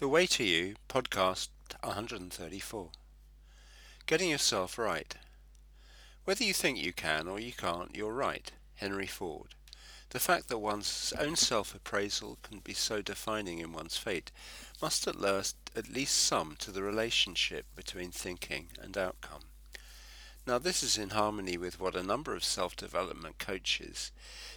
[0.00, 1.48] The Way to You, podcast
[1.82, 2.88] 134.
[4.06, 5.14] Getting yourself right.
[6.24, 8.50] Whether you think you can or you can't, you're right.
[8.76, 9.48] Henry Ford.
[10.08, 14.30] The fact that one's own self appraisal can be so defining in one's fate
[14.80, 19.42] must at least, at least sum to the relationship between thinking and outcome.
[20.46, 24.12] Now, this is in harmony with what a number of self development coaches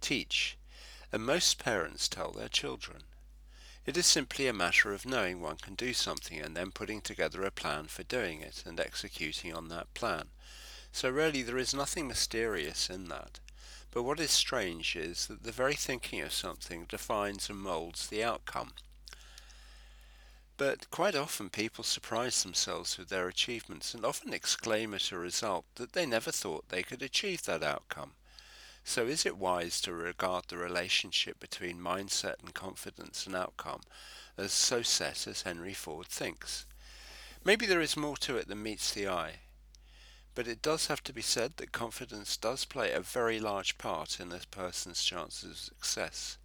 [0.00, 0.58] teach,
[1.12, 3.04] and most parents tell their children.
[3.88, 7.42] It is simply a matter of knowing one can do something and then putting together
[7.42, 10.24] a plan for doing it and executing on that plan.
[10.92, 13.40] So really there is nothing mysterious in that.
[13.90, 18.22] But what is strange is that the very thinking of something defines and moulds the
[18.22, 18.72] outcome.
[20.58, 25.64] But quite often people surprise themselves with their achievements and often exclaim at a result
[25.76, 28.10] that they never thought they could achieve that outcome.
[28.88, 33.82] So, is it wise to regard the relationship between mindset and confidence and outcome
[34.38, 36.64] as so set as Henry Ford thinks?
[37.44, 39.40] Maybe there is more to it than meets the eye,
[40.34, 44.18] but it does have to be said that confidence does play a very large part
[44.18, 46.38] in a person's chances of success.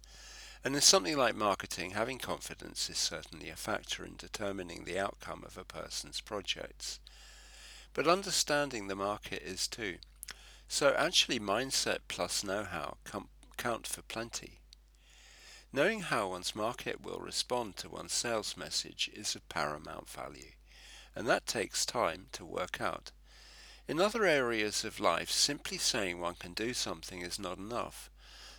[0.62, 5.44] And in something like marketing, having confidence is certainly a factor in determining the outcome
[5.46, 7.00] of a person's projects.
[7.94, 9.96] But understanding the market is too.
[10.74, 12.96] So actually mindset plus know-how
[13.56, 14.58] count for plenty.
[15.72, 20.50] Knowing how one's market will respond to one's sales message is of paramount value,
[21.14, 23.12] and that takes time to work out.
[23.86, 28.10] In other areas of life, simply saying one can do something is not enough.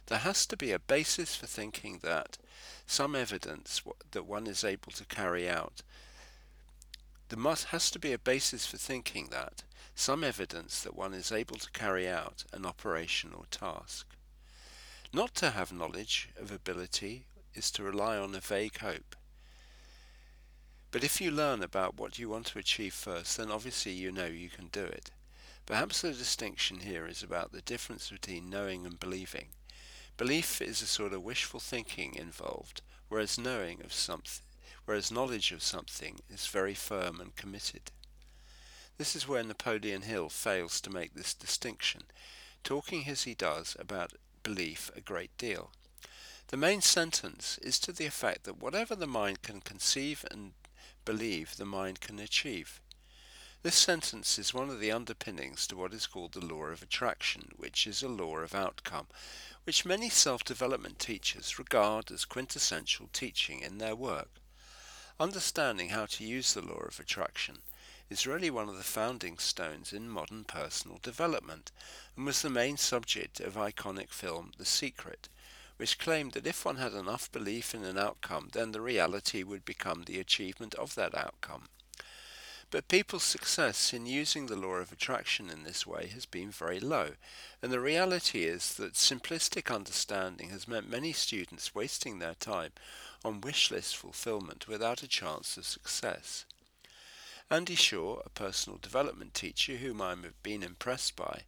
[0.06, 2.38] There has to be a basis for thinking that
[2.88, 5.82] some evidence that one is able to carry out.
[7.30, 9.64] There must has to be a basis for thinking that
[9.96, 14.06] some evidence that one is able to carry out an operational task.
[15.12, 19.16] Not to have knowledge of ability is to rely on a vague hope.
[20.92, 24.28] But if you learn about what you want to achieve first, then obviously you know
[24.28, 25.12] you can do it.
[25.66, 29.48] Perhaps the distinction here is about the difference between knowing and believing.
[30.16, 34.45] Belief is a sort of wishful thinking involved, whereas knowing of something,
[34.86, 37.92] whereas knowledge of something is very firm and committed.
[38.98, 42.04] This is where Napoleon Hill fails to make this distinction,
[42.64, 45.72] talking as he does about belief a great deal.
[46.48, 50.54] The main sentence is to the effect that whatever the mind can conceive and
[51.04, 52.80] believe, the mind can achieve.
[53.64, 57.52] This sentence is one of the underpinnings to what is called the law of attraction,
[57.58, 59.08] which is a law of outcome,
[59.64, 64.40] which many self development teachers regard as quintessential teaching in their work.
[65.18, 67.60] Understanding how to use the law of attraction
[68.10, 71.72] is really one of the founding stones in modern personal development
[72.18, 75.30] and was the main subject of iconic film The Secret,
[75.78, 79.64] which claimed that if one had enough belief in an outcome, then the reality would
[79.64, 81.70] become the achievement of that outcome.
[82.76, 86.82] But people's success in using the law of attraction in this way has been very
[86.82, 87.12] low,
[87.62, 92.74] and the reality is that simplistic understanding has meant many students wasting their time
[93.24, 96.44] on wish list fulfillment without a chance of success.
[97.50, 101.44] Andy Shaw, a personal development teacher whom I have been impressed by,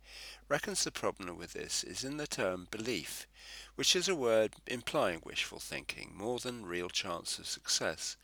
[0.48, 3.28] reckons the problem with this is in the term belief,
[3.76, 8.16] which is a word implying wishful thinking more than real chance of success.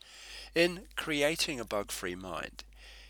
[0.54, 2.64] In Creating a Bug Free Mind,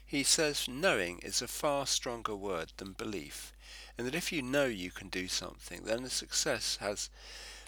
[0.06, 3.52] he says knowing is a far stronger word than belief,
[3.96, 7.10] and that if you know you can do something, then the success has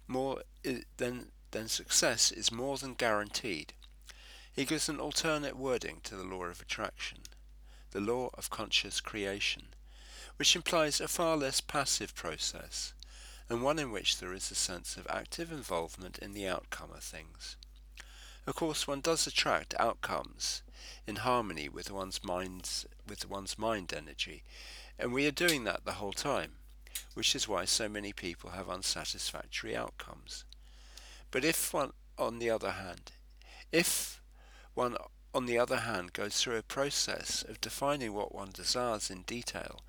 [0.07, 0.43] more
[0.97, 3.73] then then success is more than guaranteed.
[4.53, 7.19] He gives an alternate wording to the law of attraction,
[7.93, 9.69] the law of conscious creation,
[10.37, 12.93] which implies a far less passive process,
[13.49, 17.03] and one in which there is a sense of active involvement in the outcome of
[17.03, 17.57] things.
[18.47, 20.63] Of course, one does attract outcomes
[21.07, 24.43] in harmony with one's mind's with one's mind energy,
[24.99, 26.53] and we are doing that the whole time,
[27.15, 30.45] which is why so many people have unsatisfactory outcomes.
[31.31, 33.13] But if one, on the other hand,
[33.73, 34.21] if
[34.75, 34.97] one,
[35.35, 39.81] on the other hand, goes through a process of defining what one desires in detail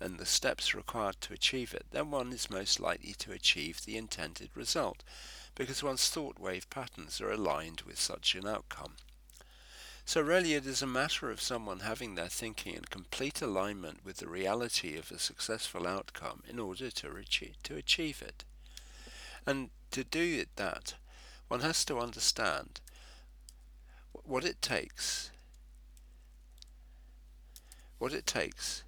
[0.00, 3.96] and the steps required to achieve it, then one is most likely to achieve the
[3.96, 5.02] intended result,
[5.54, 8.94] because one's thought wave patterns are aligned with such an outcome.
[10.04, 14.16] So, really, it is a matter of someone having their thinking in complete alignment with
[14.16, 18.44] the reality of a successful outcome in order to achieve, to achieve it.
[19.46, 20.94] And to do that,
[21.48, 22.80] one has to understand
[24.12, 25.30] what it takes
[28.02, 28.82] what it takes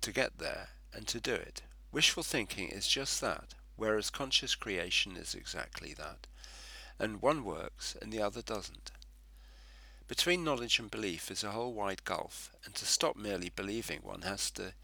[0.00, 1.60] to get there and to do it.
[1.92, 6.26] Wishful thinking is just that, whereas conscious creation is exactly that.
[6.98, 8.90] And one works and the other doesn't.
[10.06, 14.22] Between knowledge and belief is a whole wide gulf, and to stop merely believing one
[14.22, 14.74] has to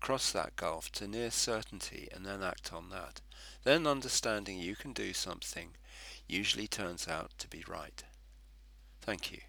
[0.00, 3.20] cross that gulf to near certainty and then act on that.
[3.64, 5.70] Then understanding you can do something
[6.28, 8.04] usually turns out to be right.
[9.00, 9.40] Thank you.